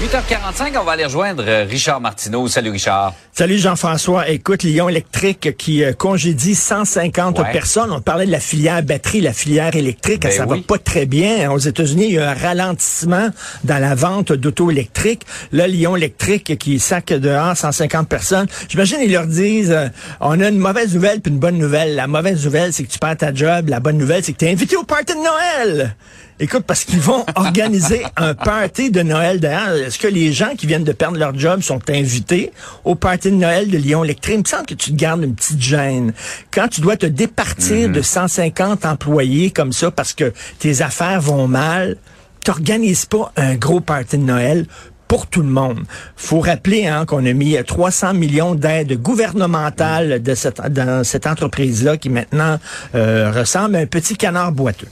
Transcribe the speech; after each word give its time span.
8h45, 0.00 0.78
on 0.80 0.84
va 0.84 0.92
aller 0.92 1.04
rejoindre 1.06 1.42
euh, 1.44 1.64
Richard 1.68 2.00
Martineau. 2.00 2.46
Salut 2.46 2.70
Richard. 2.70 3.14
Salut 3.32 3.58
Jean-François. 3.58 4.28
Écoute, 4.28 4.62
Lyon 4.62 4.88
électrique 4.88 5.56
qui 5.56 5.82
euh, 5.82 5.92
congédie 5.92 6.54
150 6.54 7.40
Ouais. 7.40 7.50
personnes. 7.52 7.90
On 7.90 8.00
parlait 8.00 8.24
de 8.26 8.30
la 8.30 8.38
filière 8.38 8.80
batterie, 8.84 9.20
la 9.20 9.32
filière 9.32 9.74
électrique. 9.74 10.22
Ben 10.22 10.30
ça 10.30 10.46
oui. 10.46 10.60
va 10.60 10.76
pas 10.76 10.78
très 10.78 11.04
bien. 11.04 11.50
Aux 11.50 11.58
États-Unis, 11.58 12.04
il 12.10 12.12
y 12.12 12.18
a 12.18 12.30
un 12.30 12.34
ralentissement 12.34 13.30
dans 13.64 13.78
la 13.78 13.96
vente 13.96 14.32
d'auto 14.32 14.70
électriques. 14.70 15.22
Là, 15.50 15.66
Lyon 15.66 15.96
électrique 15.96 16.56
qui 16.58 16.78
sac 16.78 17.06
dehors 17.12 17.56
150 17.56 18.08
personnes. 18.08 18.46
J'imagine 18.68 18.98
ils 19.02 19.10
leur 19.12 19.26
disent, 19.26 19.72
euh, 19.72 19.88
on 20.20 20.38
a 20.40 20.48
une 20.48 20.58
mauvaise 20.58 20.94
nouvelle 20.94 21.20
puis 21.20 21.32
une 21.32 21.40
bonne 21.40 21.58
nouvelle. 21.58 21.96
La 21.96 22.06
mauvaise 22.06 22.44
nouvelle, 22.44 22.72
c'est 22.72 22.84
que 22.84 22.92
tu 22.92 23.00
perds 23.00 23.16
ta 23.16 23.34
job. 23.34 23.68
La 23.68 23.80
bonne 23.80 23.98
nouvelle, 23.98 24.22
c'est 24.22 24.32
que 24.32 24.38
tu 24.38 24.44
es 24.44 24.52
invité 24.52 24.76
au 24.76 24.84
party 24.84 25.12
de 25.14 25.18
Noël. 25.18 25.96
Écoute, 26.40 26.64
parce 26.66 26.84
qu'ils 26.84 27.00
vont 27.00 27.24
organiser 27.34 28.04
un 28.16 28.34
party 28.34 28.90
de 28.90 29.02
Noël 29.02 29.40
d'ailleurs. 29.40 29.74
Est-ce 29.74 29.98
que 29.98 30.06
les 30.06 30.32
gens 30.32 30.54
qui 30.56 30.66
viennent 30.66 30.84
de 30.84 30.92
perdre 30.92 31.18
leur 31.18 31.36
job 31.36 31.62
sont 31.62 31.80
invités 31.90 32.52
au 32.84 32.94
party 32.94 33.30
de 33.30 33.36
Noël 33.36 33.68
de 33.68 33.76
Lyon 33.76 34.04
Électrique? 34.04 34.36
Il 34.36 34.42
me 34.42 34.44
semble 34.44 34.66
que 34.66 34.74
tu 34.74 34.92
te 34.92 34.96
gardes 34.96 35.24
une 35.24 35.34
petite 35.34 35.60
gêne. 35.60 36.12
Quand 36.52 36.68
tu 36.68 36.80
dois 36.80 36.96
te 36.96 37.06
départir 37.06 37.90
de 37.90 38.00
150 38.00 38.86
employés 38.86 39.50
comme 39.50 39.72
ça 39.72 39.90
parce 39.90 40.12
que 40.12 40.32
tes 40.60 40.80
affaires 40.82 41.20
vont 41.20 41.48
mal, 41.48 41.96
t'organises 42.44 43.06
pas 43.06 43.32
un 43.36 43.56
gros 43.56 43.80
party 43.80 44.18
de 44.18 44.22
Noël 44.22 44.66
pour 45.08 45.26
tout 45.26 45.42
le 45.42 45.48
monde. 45.48 45.80
faut 46.16 46.40
rappeler 46.40 46.86
hein, 46.86 47.06
qu'on 47.06 47.24
a 47.24 47.32
mis 47.32 47.56
300 47.66 48.12
millions 48.12 48.54
d'aides 48.54 49.00
gouvernementales 49.00 50.22
de 50.22 50.34
cette, 50.34 50.60
dans 50.70 51.02
cette 51.02 51.26
entreprise-là 51.26 51.96
qui 51.96 52.10
maintenant 52.10 52.58
euh, 52.94 53.32
ressemble 53.32 53.76
à 53.76 53.78
un 53.80 53.86
petit 53.86 54.16
canard 54.16 54.52
boiteux. 54.52 54.88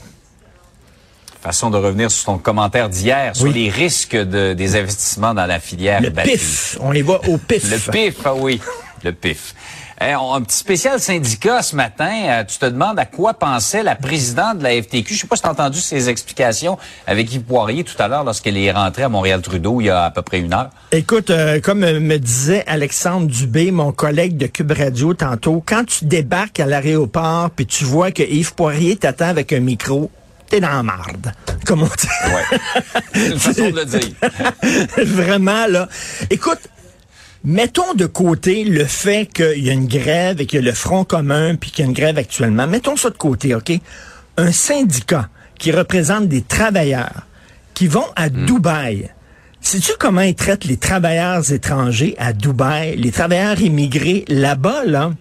Façon 1.41 1.69
de 1.69 1.77
revenir 1.77 2.09
sur 2.11 2.25
ton 2.25 2.37
commentaire 2.37 2.89
d'hier 2.89 3.35
sur 3.35 3.45
Oui. 3.45 3.53
les 3.53 3.69
risques 3.69 4.15
de- 4.15 4.53
des 4.53 4.75
investissements 4.75 5.33
dans 5.33 5.45
la 5.45 5.59
filière 5.59 6.01
Le 6.01 6.09
pif, 6.11 6.77
on 6.81 6.93
y 6.93 7.01
va 7.01 7.19
au 7.27 7.37
pif. 7.47 7.69
Le 7.71 7.91
pif, 7.91 8.15
ah 8.25 8.33
oui, 8.35 8.59
le 9.03 9.13
pif. 9.13 9.53
Eh, 9.99 10.15
on- 10.15 10.33
un 10.35 10.41
petit 10.41 10.57
spécial 10.57 10.99
syndicat 10.99 11.63
ce 11.63 11.75
matin. 11.75 12.11
Euh, 12.25 12.43
tu 12.43 12.57
te 12.59 12.65
demandes 12.67 12.99
à 12.99 13.05
quoi 13.05 13.33
pensait 13.33 13.81
la 13.81 13.95
présidente 13.95 14.59
de 14.59 14.63
la 14.63 14.79
FTQ. 14.81 15.13
Je 15.15 15.21
sais 15.21 15.27
pas 15.27 15.35
si 15.35 15.41
tu 15.41 15.47
as 15.47 15.51
entendu 15.51 15.79
ses 15.79 16.07
explications 16.09 16.77
avec 17.07 17.33
Yves 17.33 17.41
Poirier 17.41 17.83
tout 17.83 17.99
à 17.99 18.07
l'heure 18.07 18.23
lorsqu'elle 18.23 18.57
est 18.57 18.71
rentrée 18.71 19.03
à 19.03 19.09
Montréal-Trudeau 19.09 19.81
il 19.81 19.85
y 19.85 19.89
a 19.89 20.03
à 20.05 20.11
peu 20.11 20.21
près 20.21 20.39
une 20.39 20.53
heure. 20.53 20.69
Écoute, 20.91 21.31
euh, 21.31 21.59
comme 21.61 21.83
euh, 21.83 21.99
me 21.99 22.17
disait 22.17 22.63
Alexandre 22.67 23.25
Dubé, 23.27 23.71
mon 23.71 23.91
collègue 23.91 24.37
de 24.37 24.45
Cube 24.45 24.71
Radio 24.71 25.15
tantôt, 25.15 25.63
quand 25.65 25.83
tu 25.85 26.05
débarques 26.05 26.59
à 26.59 26.67
l'aéroport 26.67 27.49
puis 27.51 27.65
tu 27.65 27.83
vois 27.83 28.11
que 28.11 28.21
Yves 28.23 28.53
Poirier 28.53 28.97
t'attend 28.97 29.29
avec 29.29 29.51
un 29.51 29.61
micro, 29.61 30.11
t'es 30.49 30.59
dans 30.59 30.69
la 30.69 30.83
marde. 30.83 31.33
Comme 31.65 31.83
on 31.83 31.85
dit. 31.85 32.07
Ouais. 32.27 32.59
C'est 33.13 33.31
une 33.31 33.39
façon 33.39 33.69
de 33.69 33.75
le 33.75 33.85
dire. 33.85 34.09
Vraiment, 35.05 35.67
là. 35.67 35.87
Écoute, 36.29 36.69
mettons 37.43 37.93
de 37.93 38.05
côté 38.05 38.63
le 38.63 38.85
fait 38.85 39.25
qu'il 39.25 39.63
y 39.63 39.69
a 39.69 39.73
une 39.73 39.87
grève 39.87 40.41
et 40.41 40.45
qu'il 40.45 40.59
y 40.59 40.61
a 40.61 40.65
le 40.65 40.73
Front 40.73 41.03
commun 41.03 41.55
puis 41.55 41.71
qu'il 41.71 41.83
y 41.83 41.87
a 41.87 41.89
une 41.89 41.95
grève 41.95 42.17
actuellement. 42.17 42.67
Mettons 42.67 42.95
ça 42.95 43.09
de 43.09 43.17
côté, 43.17 43.55
OK? 43.55 43.71
Un 44.37 44.51
syndicat 44.51 45.29
qui 45.59 45.71
représente 45.71 46.27
des 46.27 46.41
travailleurs 46.41 47.25
qui 47.73 47.87
vont 47.87 48.05
à 48.15 48.29
Dubaï. 48.29 49.09
Sais-tu 49.61 49.91
comment 49.99 50.21
ils 50.21 50.35
traitent 50.35 50.65
les 50.65 50.77
travailleurs 50.77 51.51
étrangers 51.51 52.15
à 52.17 52.33
Dubaï, 52.33 52.95
les 52.95 53.11
travailleurs 53.11 53.59
immigrés 53.59 54.23
là-bas, 54.27 54.85
là? 54.85 55.11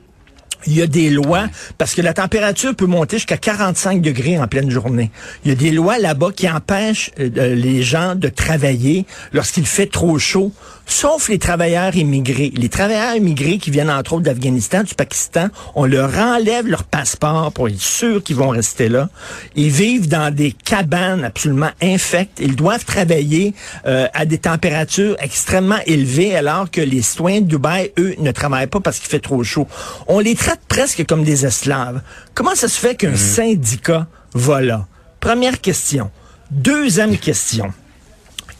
Il 0.66 0.74
y 0.74 0.82
a 0.82 0.86
des 0.86 1.10
lois, 1.10 1.46
parce 1.78 1.94
que 1.94 2.02
la 2.02 2.12
température 2.12 2.74
peut 2.74 2.86
monter 2.86 3.16
jusqu'à 3.16 3.36
45 3.36 4.00
degrés 4.00 4.38
en 4.38 4.46
pleine 4.46 4.70
journée. 4.70 5.10
Il 5.44 5.50
y 5.50 5.52
a 5.52 5.54
des 5.54 5.70
lois 5.70 5.98
là-bas 5.98 6.30
qui 6.34 6.48
empêchent 6.48 7.10
euh, 7.20 7.54
les 7.54 7.82
gens 7.82 8.14
de 8.14 8.28
travailler 8.28 9.06
lorsqu'il 9.32 9.66
fait 9.66 9.86
trop 9.86 10.18
chaud, 10.18 10.52
sauf 10.86 11.28
les 11.28 11.38
travailleurs 11.38 11.94
immigrés. 11.96 12.52
Les 12.56 12.68
travailleurs 12.68 13.14
immigrés 13.16 13.58
qui 13.58 13.70
viennent 13.70 13.90
entre 13.90 14.14
autres 14.14 14.24
d'Afghanistan, 14.24 14.82
du 14.82 14.94
Pakistan, 14.94 15.48
on 15.74 15.84
leur 15.84 16.16
enlève 16.18 16.66
leur 16.66 16.84
passeport 16.84 17.52
pour 17.52 17.68
être 17.68 17.80
sûr 17.80 18.22
qu'ils 18.22 18.36
vont 18.36 18.48
rester 18.48 18.88
là. 18.88 19.08
Ils 19.54 19.70
vivent 19.70 20.08
dans 20.08 20.34
des 20.34 20.52
cabanes 20.52 21.24
absolument 21.24 21.70
infectes. 21.82 22.38
Ils 22.40 22.56
doivent 22.56 22.84
travailler 22.84 23.54
euh, 23.86 24.06
à 24.14 24.24
des 24.24 24.38
températures 24.38 25.16
extrêmement 25.18 25.78
élevées 25.86 26.36
alors 26.36 26.70
que 26.70 26.80
les 26.80 27.02
citoyens 27.02 27.40
de 27.40 27.46
Dubaï, 27.46 27.92
eux, 27.98 28.14
ne 28.18 28.30
travaillent 28.30 28.66
pas 28.66 28.80
parce 28.80 28.98
qu'il 28.98 29.08
fait 29.08 29.20
trop 29.20 29.42
chaud. 29.42 29.66
On 30.06 30.20
les 30.20 30.34
traite 30.34 30.55
presque 30.68 31.04
comme 31.06 31.24
des 31.24 31.44
esclaves. 31.46 32.00
Comment 32.34 32.54
ça 32.54 32.68
se 32.68 32.78
fait 32.78 32.94
qu'un 32.96 33.16
syndicat 33.16 34.06
va 34.34 34.60
là? 34.60 34.86
Première 35.20 35.60
question. 35.60 36.10
Deuxième 36.50 37.16
question. 37.18 37.72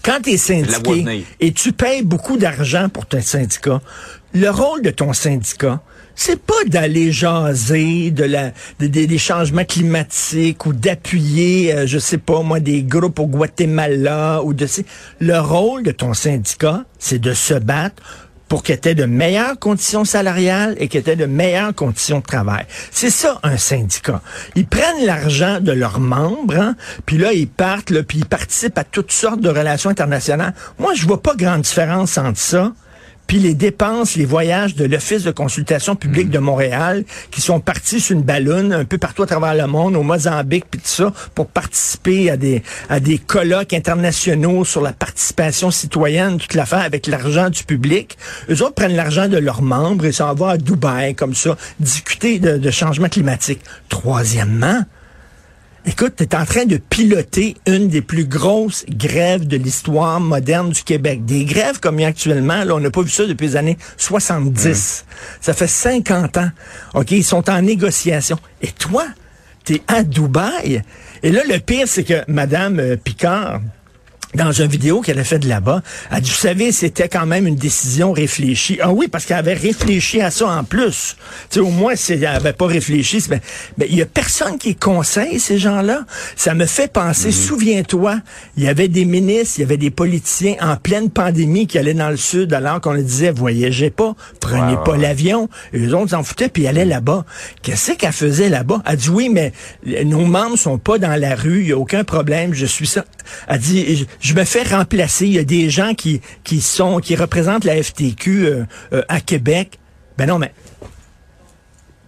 Quand 0.03 0.19
tu 0.23 0.31
es 0.31 0.37
syndiqué 0.37 0.71
et 1.41 1.53
tu 1.53 1.73
payes 1.73 2.03
beaucoup 2.03 2.37
d'argent 2.37 2.89
pour 2.89 3.07
ton 3.07 3.21
syndicat, 3.21 3.81
le 4.35 4.51
rôle 4.51 4.83
de 4.83 4.91
ton 4.91 5.13
syndicat, 5.13 5.81
c'est 6.15 6.41
pas 6.41 6.55
d'aller 6.67 7.13
jaser 7.13 8.11
de 8.11 8.25
la 8.25 8.53
de- 8.79 8.87
des- 8.87 9.07
des 9.07 9.19
changements 9.19 9.65
climatiques 9.65 10.65
ou 10.65 10.73
d'appuyer, 10.73 11.75
euh, 11.75 11.87
je 11.87 11.99
sais 11.99 12.19
pas 12.19 12.43
moi, 12.43 12.59
des 12.61 12.83
groupes 12.85 13.19
au 13.19 13.27
Guatemala 13.27 14.43
ou 14.43 14.55
de 14.55 14.67
le 15.21 15.39
rôle 15.41 15.83
de 15.83 15.91
ton 15.91 16.15
syndicat, 16.15 16.85
c'est 16.99 17.19
de 17.19 17.33
se 17.35 17.55
battre 17.55 18.03
pour 18.49 18.63
que 18.63 18.73
tu 18.73 18.89
aies 18.89 18.95
de 18.95 19.05
meilleures 19.05 19.59
conditions 19.59 20.05
salariales 20.05 20.77
et 20.79 20.89
que 20.89 20.99
tu 20.99 21.11
aies 21.11 21.17
de 21.17 21.27
meilleures 21.27 21.75
conditions 21.75 22.19
de 22.19 22.25
travail. 22.25 22.65
C'est 22.91 23.11
ça, 23.11 23.39
un 23.43 23.57
syndicat. 23.57 24.21
Ils 24.55 24.67
prennent 24.67 25.05
l'argent 25.05 25.61
de 25.61 25.73
leurs 25.73 26.01
membres, 26.01 26.57
hein, 26.57 26.77
puis 27.07 27.19
là, 27.19 27.33
ils 27.33 27.49
partent, 27.49 27.91
là, 27.91 28.03
puis 28.03 28.19
ils 28.19 28.27
participent 28.27 28.79
à 28.79 28.85
toutes 28.85 29.13
sortes 29.13 29.41
de 29.41 29.49
relations 29.49 29.91
internationales. 29.91 30.55
Moi, 30.79 30.95
je 30.95 31.07
vois 31.07 31.23
pas 31.23 31.35
grande 31.35 31.63
différence 31.63 32.19
entre 32.19 32.39
ça 32.39 32.73
puis 33.27 33.39
les 33.39 33.55
dépenses, 33.55 34.17
les 34.17 34.25
voyages 34.25 34.75
de 34.75 34.85
l'Office 34.85 35.25
de 35.25 35.31
consultation 35.31 35.97
publique 35.97 36.31
de 36.31 36.39
Montréal, 36.39 37.05
qui 37.31 37.41
sont 37.41 37.61
partis 37.61 38.01
sur 38.01 38.17
une 38.17 38.23
ballonne 38.23 38.73
un 38.73 38.85
peu 38.85 38.99
partout 38.99 39.23
à 39.23 39.27
travers 39.27 39.55
le 39.55 39.67
monde, 39.67 39.97
au 39.97 40.03
Mozambique, 40.03 40.65
puis 40.71 40.81
tout 40.81 40.89
ça, 40.89 41.13
pour 41.35 41.47
participer 41.47 42.31
à 42.31 42.37
des, 42.37 42.63
à 42.89 43.01
des 43.01 43.19
colloques 43.19 43.73
internationaux 43.73 44.65
sur 44.65 44.81
la 44.81 44.93
participation 44.93 45.71
citoyenne, 45.71 46.39
toute 46.39 46.55
l'affaire 46.55 46.81
avec 46.81 47.07
l'argent 47.07 47.51
du 47.51 47.65
public. 47.65 48.17
Eux 48.51 48.63
autres 48.63 48.75
prennent 48.75 48.97
l'argent 48.97 49.29
de 49.29 49.39
leurs 49.39 49.63
membres 49.63 50.05
et 50.05 50.13
s'en 50.13 50.35
vont 50.35 50.49
à 50.49 50.59
Dubaï, 50.59 51.15
comme 51.15 51.35
ça, 51.35 51.57
discuter 51.81 52.39
de, 52.39 52.59
de 52.59 52.71
changement 52.71 53.09
climatique. 53.09 53.61
Troisièmement, 53.89 54.83
Écoute, 55.89 56.15
tu 56.17 56.25
es 56.25 56.35
en 56.35 56.45
train 56.45 56.65
de 56.65 56.79
piloter 56.79 57.57
une 57.65 57.89
des 57.89 58.03
plus 58.03 58.25
grosses 58.25 58.85
grèves 58.89 59.47
de 59.47 59.57
l'histoire 59.57 60.19
moderne 60.19 60.71
du 60.71 60.83
Québec. 60.83 61.25
Des 61.25 61.45
grèves 61.45 61.79
comme 61.79 62.01
il 62.01 62.03
y 62.03 62.05
a 62.05 62.09
actuellement, 62.09 62.65
là, 62.65 62.75
on 62.75 62.81
n'a 62.81 62.91
pas 62.91 63.03
vu 63.03 63.09
ça 63.09 63.25
depuis 63.25 63.47
les 63.47 63.57
années 63.57 63.79
70. 63.97 65.05
Ça 65.41 65.55
fait 65.55 65.69
50 65.69 66.39
ans. 66.39 66.51
OK, 66.95 67.13
ils 67.13 67.23
sont 67.23 67.49
en 67.49 67.63
négociation. 67.63 68.37
Et 68.63 68.73
toi, 68.73 69.07
tu 69.65 69.77
es 69.77 69.83
à 69.87 70.03
Dubaï. 70.03 70.83
Et 71.23 71.31
là, 71.31 71.43
le 71.49 71.61
pire, 71.61 71.87
c'est 71.87 72.03
que 72.03 72.25
Madame 72.27 72.81
euh, 72.81 72.97
Picard, 72.97 73.61
dans 74.35 74.53
une 74.53 74.67
vidéo 74.67 75.01
qu'elle 75.01 75.19
a 75.19 75.25
fait 75.25 75.39
de 75.39 75.49
là-bas, 75.49 75.83
elle 76.11 76.21
dit, 76.21 76.31
vous 76.31 76.37
savez, 76.37 76.73
c'était 76.73 77.09
quand 77.09 77.27
même 77.27 77.47
une 77.47 77.57
décision 77.57 78.13
réfléchie. 78.13 78.79
Ah 78.83 78.93
oui, 78.93 79.09
parce 79.09 79.25
qu'elle 79.25 79.37
avait 79.39 79.55
réfléchi 79.55 80.21
à 80.21 80.31
ça 80.31 80.49
en 80.49 80.65
plus. 80.65 81.17
Tu 81.51 81.55
sais, 81.55 81.61
au 81.61 81.71
moins, 81.71 81.95
si 81.97 82.13
elle 82.15 82.21
n'avait 82.21 82.53
pas 82.53 82.67
réfléchi, 82.67 83.21
c'est- 83.21 83.31
ben, 83.31 83.41
ben, 83.79 83.87
il 83.91 83.97
y 83.97 84.03
a 84.03 84.07
personne 84.07 84.59
qui 84.59 84.75
conseille 84.75 85.41
ces 85.41 85.59
gens-là. 85.59 86.05
Ça 86.37 86.55
me 86.55 86.67
fait 86.67 86.93
penser, 86.93 87.31
souviens-toi, 87.33 88.21
il 88.57 88.65
y 88.65 88.69
avait 88.69 88.89
des 88.89 89.05
ministres, 89.05 89.55
il 89.59 89.61
y 89.63 89.65
avait 89.65 89.77
des 89.77 89.91
politiciens 89.91 90.57
en 90.61 90.77
pleine 90.77 91.11
pandémie 91.11 91.67
qui 91.67 91.79
allaient 91.79 91.95
dans 91.95 92.11
le 92.11 92.17
sud 92.17 92.53
alors 92.53 92.81
qu'on 92.81 92.93
leur 92.93 93.03
disait, 93.03 93.31
voyagez 93.31 93.91
pas, 93.91 94.15
prenez 94.41 94.75
pas 94.85 94.97
l'avion. 94.97 95.49
Et 95.73 95.79
eux 95.79 95.95
autres 95.95 96.11
s'en 96.11 96.23
foutaient, 96.23 96.49
puis 96.49 96.65
ils 96.65 96.69
allaient 96.69 96.85
là-bas. 96.85 97.25
Qu'est-ce 97.63 97.93
qu'elle 97.93 98.13
faisait 98.13 98.49
là-bas? 98.49 98.83
Elle 98.87 98.97
dit, 98.97 99.09
oui, 99.11 99.29
mais 99.33 99.53
nos 100.05 100.25
membres 100.27 100.57
sont 100.59 100.79
pas 100.79 100.99
dans 100.99 101.19
la 101.19 101.35
rue, 101.35 101.61
il 101.61 101.67
n'y 101.67 101.73
a 101.73 101.79
aucun 101.79 102.05
problème, 102.05 102.53
je 102.55 102.67
suis 102.67 102.87
ça. 102.87 103.05
Elle 103.49 103.59
dit, 103.59 103.97
je, 103.97 104.05
je 104.21 104.35
me 104.35 104.45
fais 104.45 104.63
remplacer, 104.63 105.27
il 105.27 105.33
y 105.35 105.39
a 105.39 105.45
des 105.45 105.71
gens 105.71 105.95
qui, 105.95 106.21
qui 106.45 106.61
sont, 106.61 106.99
qui 107.01 107.17
représentent 107.17 107.65
la 107.65 107.83
FTQ 107.83 108.47
euh, 108.47 108.65
euh, 108.93 109.03
à 109.09 109.21
Québec. 109.21 109.79
Ben 110.19 110.27
non, 110.27 110.39
mais 110.39 110.53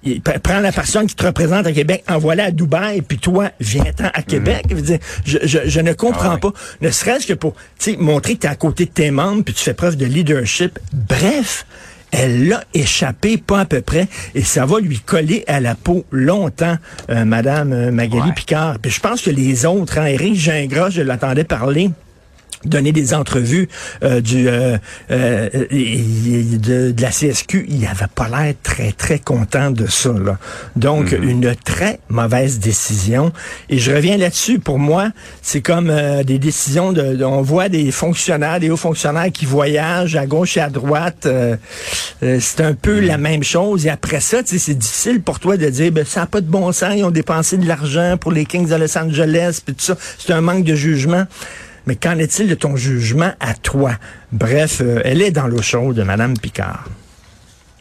il- 0.05 0.23
prends 0.23 0.61
la 0.61 0.73
personne 0.73 1.07
qui 1.07 1.15
te 1.17 1.27
représente 1.27 1.67
à 1.67 1.73
Québec, 1.73 2.05
envoie-la 2.09 2.45
à 2.45 2.51
Dubaï, 2.51 3.03
puis 3.03 3.19
toi, 3.19 3.51
viens-t'en 3.61 4.11
à 4.15 4.23
Québec. 4.23 4.65
Je, 4.71 4.75
veux 4.75 4.83
dire, 4.83 4.99
je, 5.25 5.39
je, 5.43 5.59
je 5.67 5.81
ne 5.81 5.93
comprends 5.93 6.31
Ah 6.31 6.35
ouais. 6.35 6.41
pas. 6.41 6.53
Ne 6.81 6.91
serait-ce 6.91 7.27
que 7.27 7.33
pour 7.35 7.55
montrer 7.99 8.37
que 8.37 8.41
tu 8.43 8.47
es 8.47 8.51
à 8.51 8.55
côté 8.55 8.85
de 8.87 8.91
tes 8.91 9.11
membres, 9.11 9.43
puis 9.45 9.55
tu 9.55 9.63
fais 9.65 9.75
preuve 9.75 9.97
de 9.97 10.07
leadership. 10.07 10.79
Bref, 10.93 11.67
elle 12.13 12.49
l'a 12.49 12.65
échappé, 12.75 13.37
pas 13.37 13.61
à 13.61 13.65
peu 13.65 13.81
près, 13.81 14.09
et 14.35 14.43
ça 14.43 14.67
va 14.67 14.81
lui 14.81 14.99
coller 14.99 15.45
à 15.47 15.61
la 15.61 15.75
peau 15.75 16.05
longtemps, 16.11 16.77
euh, 17.11 17.25
Madame 17.25 17.73
euh, 17.73 17.91
Magali 17.91 18.29
Ouais. 18.29 18.35
Picard. 18.35 18.79
Puis 18.81 18.91
je 18.91 19.01
pense 19.01 19.23
que 19.23 19.31
les 19.31 19.67
autres, 19.67 19.99
hein, 19.99 20.07
Éric 20.07 20.35
Gingras, 20.35 20.91
je 20.91 21.03
l'entendais 21.03 21.45
parler 21.45 21.91
donner 22.65 22.93
des 22.93 23.15
entrevues 23.15 23.69
euh, 24.03 24.21
du 24.21 24.49
euh, 24.49 24.77
euh, 25.11 25.49
de, 25.71 26.91
de, 26.93 27.03
la 27.03 27.11
CSQ, 27.11 27.67
il 27.69 27.87
avait 27.87 28.07
pas 28.15 28.29
l'air 28.29 28.55
très 28.63 28.93
très 28.93 29.19
content 29.19 29.71
de 29.71 29.87
ça. 29.87 30.13
Là. 30.13 30.39
Donc 30.77 31.13
Mhm. 31.13 31.29
une 31.29 31.55
très 31.65 32.01
mauvaise 32.09 32.59
décision. 32.59 33.33
Et 33.69 33.79
je 33.79 33.93
reviens 33.93 34.17
là-dessus. 34.17 34.59
Pour 34.59 34.79
moi, 34.79 35.11
c'est 35.43 35.61
comme 35.61 35.89
euh, 35.91 36.23
des 36.25 36.39
décisions 36.39 36.93
de, 36.93 37.15
de- 37.17 37.25
on 37.25 37.43
voit 37.43 37.69
des 37.69 37.91
fonctionnaires, 37.91 38.61
des 38.61 38.71
hauts 38.71 38.77
fonctionnaires 38.77 39.31
qui 39.33 39.45
voyagent 39.47 40.17
à 40.17 40.27
gauche 40.27 40.57
et 40.57 40.61
à 40.61 40.71
droite. 40.71 41.27
euh, 41.27 41.57
euh, 42.23 42.39
c'est 42.41 42.61
un 42.63 42.75
peu 42.75 43.01
la 43.01 43.19
même 43.19 43.43
chose. 43.45 43.87
Et 43.87 43.91
après 43.91 44.21
ça, 44.21 44.43
tu 44.43 44.51
sais, 44.51 44.59
c'est 44.59 44.75
difficile 44.79 45.21
pour 45.23 45.39
toi 45.41 45.57
de 45.57 45.69
dire, 45.69 45.93
ben 45.93 46.05
ça 46.05 46.21
n'a 46.21 46.27
pas 46.27 46.41
de 46.41 46.47
bon 46.47 46.73
sens. 46.73 46.93
Ils 46.97 47.05
ont 47.05 47.11
dépensé 47.11 47.57
de 47.57 47.67
l'argent 47.67 48.17
pour 48.21 48.33
les 48.33 48.45
Kings 48.47 48.69
de 48.69 48.75
Los 48.75 48.97
Angeles, 48.99 49.61
puis 49.65 49.75
tout 49.75 49.85
ça. 49.85 49.97
C'est 50.19 50.33
un 50.33 50.41
manque 50.41 50.65
de 50.65 50.75
jugement. 50.75 51.25
Mais 51.89 51.97
qu'en 51.97 52.19
est-il 52.19 52.49
de 52.49 52.55
ton 52.55 52.77
jugement 52.77 53.33
à 53.41 53.55
toi? 53.55 53.93
Bref, 54.31 54.83
euh, 54.83 55.01
elle 55.07 55.23
est 55.23 55.31
dans 55.31 55.47
l'eau 55.47 55.63
chaude, 55.63 55.99
Madame 56.01 56.37
Picard. 56.37 56.85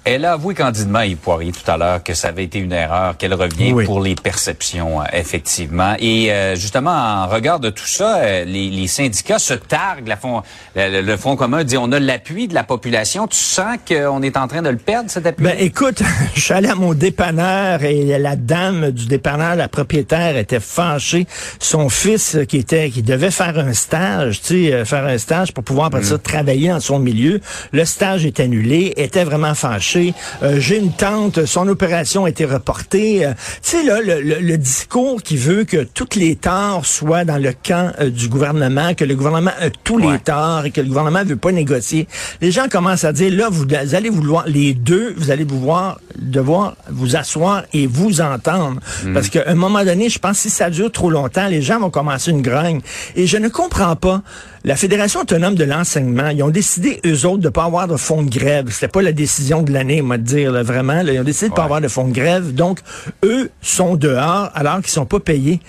Elle 0.09 0.23
a 0.23 0.31
avoué 0.31 0.55
candidement 0.55 0.99
à 0.99 1.05
Yves 1.05 1.17
Poirier 1.17 1.51
tout 1.51 1.69
à 1.69 1.75
l'heure 1.75 2.01
que 2.01 2.13
ça 2.13 2.29
avait 2.29 2.45
été 2.45 2.59
une 2.59 2.71
erreur, 2.71 3.17
qu'elle 3.17 3.33
revient 3.33 3.73
Oui. 3.73 3.83
pour 3.83 3.99
les 3.99 4.15
perceptions, 4.15 5.01
euh, 5.01 5.05
effectivement. 5.11 5.95
Et 5.99 6.31
euh, 6.31 6.55
justement, 6.55 6.91
en 6.91 7.27
regard 7.27 7.59
de 7.59 7.69
tout 7.69 7.85
ça, 7.85 8.19
euh, 8.19 8.45
les, 8.45 8.69
les 8.69 8.87
syndicats 8.87 9.37
se 9.37 9.53
targuent. 9.53 10.07
La 10.07 10.15
fond, 10.15 10.43
le, 10.77 11.01
le 11.01 11.17
Front 11.17 11.35
commun 11.35 11.65
dit 11.65 11.77
on 11.77 11.91
a 11.91 11.99
l'appui 11.99 12.47
de 12.47 12.53
la 12.53 12.63
population. 12.63 13.27
Tu 13.27 13.35
sens 13.35 13.75
qu'on 13.85 14.21
est 14.21 14.37
en 14.37 14.47
train 14.47 14.61
de 14.61 14.69
le 14.69 14.77
perdre, 14.77 15.09
cet 15.09 15.25
appui? 15.25 15.43
Ben 15.43 15.57
écoute, 15.59 16.01
je 16.35 16.39
suis 16.39 16.53
allé 16.53 16.69
à 16.69 16.75
mon 16.75 16.93
dépanneur 16.93 17.83
et 17.83 18.17
la 18.17 18.37
dame 18.37 18.91
du 18.91 19.07
dépanneur, 19.07 19.57
la 19.57 19.67
propriétaire, 19.67 20.37
était 20.37 20.61
fâchée. 20.61 21.27
Son 21.59 21.89
fils 21.89 22.35
euh, 22.35 22.45
qui 22.45 22.55
était, 22.55 22.91
qui 22.91 23.03
devait 23.03 23.29
faire 23.29 23.59
un 23.59 23.73
stage, 23.73 24.39
tu 24.41 24.69
sais, 24.69 24.85
faire 24.85 25.03
un 25.05 25.17
stage 25.17 25.51
pour 25.53 25.65
pouvoir 25.65 25.87
après 25.87 26.03
ça 26.03 26.17
travailler 26.17 26.71
en 26.71 26.79
son 26.79 26.99
milieu. 26.99 27.41
Le 27.73 27.83
stage 27.83 28.25
est 28.25 28.39
annulé, 28.39 28.93
était 28.95 29.25
vraiment 29.25 29.53
fâché. 29.53 29.96
Euh, 30.43 30.59
J'ai 30.59 30.77
une 30.77 30.91
tante, 30.91 31.45
son 31.45 31.67
opération 31.67 32.25
a 32.25 32.29
été 32.29 32.45
reportée. 32.45 33.25
Euh, 33.25 33.33
tu 33.61 33.71
sais 33.77 33.83
là, 33.83 33.99
le, 34.01 34.21
le- 34.21 34.39
le 34.39 34.57
discours 34.57 35.21
qui 35.21 35.37
veut 35.37 35.63
que 35.63 35.83
toutes 35.83 36.15
les 36.15 36.35
torts 36.35 36.85
soient 36.85 37.25
dans 37.25 37.37
le 37.37 37.51
camp 37.53 37.91
euh, 37.99 38.09
du 38.09 38.29
gouvernement, 38.29 38.93
que 38.93 39.05
le 39.05 39.15
gouvernement 39.15 39.51
a 39.59 39.69
tous 39.69 39.97
les 39.97 40.19
torts 40.19 40.65
et 40.65 40.71
que 40.71 40.81
le 40.81 40.87
gouvernement 40.87 41.23
veut 41.25 41.35
pas 41.35 41.51
négocier. 41.51 42.07
Les 42.41 42.51
gens 42.51 42.67
commencent 42.69 43.03
à 43.03 43.13
dire 43.13 43.31
là, 43.33 43.49
vous, 43.49 43.65
vous 43.65 43.95
allez 43.95 44.09
vouloir 44.09 44.45
les 44.47 44.73
deux, 44.73 45.13
vous 45.17 45.31
allez 45.31 45.45
pouvoir 45.45 45.99
devoir 46.17 46.75
vous 46.89 47.15
asseoir 47.15 47.63
et 47.73 47.87
vous 47.87 48.21
entendre. 48.21 48.79
Parce 49.13 49.29
qu'à 49.29 49.43
un 49.47 49.55
moment 49.55 49.83
donné, 49.83 50.09
je 50.09 50.19
pense 50.19 50.37
que 50.37 50.43
si 50.43 50.49
ça 50.49 50.69
dure 50.69 50.91
trop 50.91 51.09
longtemps, 51.09 51.47
les 51.47 51.61
gens 51.61 51.79
vont 51.79 51.89
commencer 51.89 52.31
une 52.31 52.41
grogne. 52.41 52.81
Et 53.15 53.27
je 53.27 53.37
ne 53.37 53.49
comprends 53.49 53.95
pas. 53.95 54.21
La 54.63 54.75
Fédération 54.75 55.21
autonome 55.21 55.55
de 55.55 55.63
l'enseignement, 55.63 56.29
ils 56.29 56.43
ont 56.43 56.49
décidé, 56.49 56.99
eux 57.05 57.25
autres, 57.25 57.41
de 57.43 57.49
pas 57.49 57.63
avoir 57.65 57.87
de 57.87 57.95
fonds 57.95 58.23
de 58.23 58.29
grève. 58.29 58.65
C'était 58.69 58.87
pas 58.87 59.01
la 59.01 59.11
décision 59.13 59.61
de 59.61 59.71
l'année, 59.71 60.01
moi, 60.01 60.17
de 60.17 60.23
dire, 60.23 60.51
là, 60.51 60.63
vraiment. 60.63 61.01
là. 61.03 61.13
ils 61.13 61.19
ont 61.19 61.23
décidé 61.23 61.49
de 61.49 61.53
pas 61.53 61.61
Ouais. 61.61 61.65
avoir 61.65 61.81
de 61.81 61.87
fonds 61.87 62.07
de 62.07 62.13
grève. 62.13 62.53
Donc, 62.53 62.79
eux 63.23 63.49
sont 63.61 63.95
dehors 63.95 64.49
alors 64.55 64.77
qu'ils 64.81 64.89
sont 64.91 65.05
pas 65.05 65.19
payés. 65.19 65.59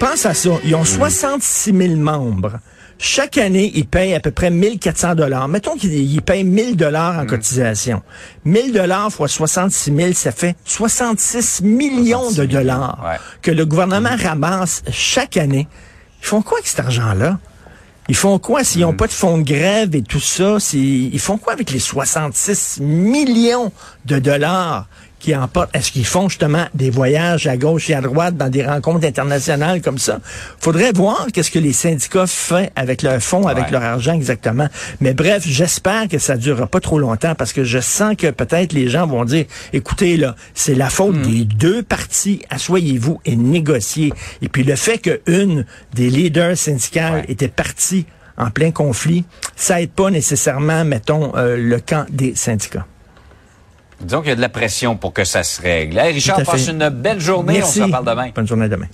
Pense 0.00 0.24
à 0.26 0.34
ça. 0.34 0.50
Ils 0.64 0.74
ont 0.74 0.84
66 0.84 1.76
000 1.76 1.96
membres. 1.96 2.58
Chaque 2.98 3.36
année, 3.36 3.72
ils 3.74 3.86
payent 3.86 4.14
à 4.14 4.20
peu 4.20 4.30
près 4.30 4.50
1400 4.50 5.16
dollars. 5.16 5.48
Mettons 5.48 5.76
qu'ils 5.76 5.92
ils 5.92 6.22
payent 6.22 6.44
1000 6.44 6.76
dollars 6.76 7.18
en 7.18 7.26
cotisation. 7.26 8.00
1000 8.44 8.72
dollars 8.72 9.10
fois 9.12 9.26
66 9.26 9.92
000, 9.94 10.12
ça 10.12 10.30
fait 10.30 10.54
66 10.64 11.62
millions 11.62 12.30
66 12.30 12.36
de 12.38 12.46
dollars 12.46 13.02
ouais. 13.04 13.16
que 13.42 13.50
le 13.50 13.66
gouvernement 13.66 14.14
ramasse 14.22 14.82
chaque 14.92 15.36
année. 15.36 15.66
Ils 16.22 16.26
font 16.26 16.42
quoi 16.42 16.58
avec 16.58 16.68
cet 16.68 16.78
argent-là? 16.78 17.40
Ils 18.08 18.16
font 18.16 18.38
quoi 18.38 18.64
s'ils 18.64 18.82
n'ont 18.82 18.94
pas 18.94 19.06
de 19.06 19.12
fonds 19.12 19.38
de 19.38 19.44
grève 19.44 19.94
et 19.94 20.02
tout 20.02 20.20
ça? 20.20 20.58
Ils 20.72 21.20
font 21.20 21.38
quoi 21.38 21.52
avec 21.52 21.70
les 21.70 21.78
66 21.78 22.80
millions 22.80 23.72
de 24.04 24.18
dollars 24.18 24.88
qui 25.22 25.34
emportent? 25.34 25.74
Est-ce 25.74 25.90
qu'ils 25.92 26.04
font 26.04 26.28
justement 26.28 26.66
des 26.74 26.90
voyages 26.90 27.46
à 27.46 27.56
gauche 27.56 27.88
et 27.88 27.94
à 27.94 28.00
droite 28.02 28.36
dans 28.36 28.48
des 28.50 28.64
rencontres 28.64 29.06
internationales 29.06 29.80
comme 29.80 29.98
ça? 29.98 30.18
Faudrait 30.60 30.92
voir 30.92 31.26
qu'est-ce 31.32 31.50
que 31.50 31.58
les 31.58 31.72
syndicats 31.72 32.26
font 32.26 32.68
avec 32.76 33.02
leurs 33.02 33.22
fonds, 33.22 33.46
avec 33.46 33.64
Ouais. 33.66 33.70
leur 33.70 33.82
argent 33.82 34.12
exactement. 34.14 34.68
Mais 35.00 35.14
bref, 35.14 35.44
j'espère 35.46 36.08
que 36.08 36.18
ça 36.18 36.36
durera 36.36 36.66
pas 36.66 36.80
trop 36.80 36.98
longtemps 36.98 37.34
parce 37.34 37.52
que 37.52 37.64
je 37.64 37.78
sens 37.78 38.14
que 38.16 38.30
peut-être 38.30 38.72
les 38.72 38.88
gens 38.88 39.06
vont 39.06 39.24
dire, 39.24 39.46
écoutez 39.72 40.16
là, 40.16 40.34
c'est 40.54 40.74
la 40.74 40.90
faute 40.90 41.22
des 41.22 41.44
deux 41.44 41.82
parties, 41.82 42.42
asseyez-vous 42.50 43.20
et 43.24 43.36
négociez. 43.36 44.12
Et 44.42 44.48
puis 44.48 44.64
le 44.64 44.76
fait 44.76 44.98
qu'une 44.98 45.64
des 45.94 46.10
leaders 46.10 46.56
syndicales 46.56 47.14
Ouais. 47.14 47.24
était 47.28 47.48
partie 47.48 48.06
en 48.38 48.50
plein 48.50 48.70
conflit, 48.70 49.24
ça 49.56 49.80
aide 49.80 49.90
pas 49.90 50.10
nécessairement, 50.10 50.84
mettons, 50.84 51.36
euh, 51.36 51.56
le 51.56 51.78
camp 51.80 52.06
des 52.10 52.34
syndicats. 52.34 52.86
Disons 54.02 54.20
qu'il 54.20 54.30
y 54.30 54.32
a 54.32 54.36
de 54.36 54.40
la 54.40 54.48
pression 54.48 54.96
pour 54.96 55.12
que 55.12 55.24
ça 55.24 55.42
se 55.42 55.60
règle. 55.62 55.98
Hey, 55.98 56.12
Richard, 56.12 56.42
passe 56.42 56.68
une 56.68 56.88
belle 56.88 57.20
journée. 57.20 57.54
Merci. 57.54 57.80
On 57.80 57.84
se 57.84 57.86
reparle 57.86 58.06
demain. 58.06 58.30
Bonne 58.34 58.46
journée 58.46 58.68
demain. 58.68 58.86